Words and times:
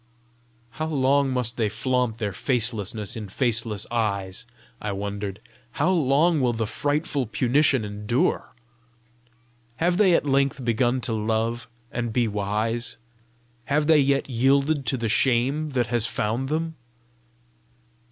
"How 0.71 0.87
long 0.87 1.29
must 1.29 1.57
they 1.57 1.69
flaunt 1.69 2.17
their 2.17 2.31
facelessness 2.33 3.15
in 3.15 3.29
faceless 3.29 3.85
eyes?" 3.91 4.47
I 4.81 4.93
wondered. 4.93 5.39
"How 5.73 5.91
long 5.91 6.41
will 6.41 6.53
the 6.53 6.65
frightful 6.65 7.27
punition 7.27 7.85
endure? 7.85 8.55
Have 9.75 9.97
they 9.97 10.15
at 10.15 10.25
length 10.25 10.65
begun 10.65 11.01
to 11.01 11.13
love 11.13 11.69
and 11.91 12.11
be 12.11 12.27
wise? 12.27 12.97
Have 13.65 13.85
they 13.85 13.99
yet 13.99 14.27
yielded 14.27 14.87
to 14.87 14.97
the 14.97 15.07
shame 15.07 15.69
that 15.77 15.85
has 15.93 16.07
found 16.07 16.49
them?" 16.49 16.77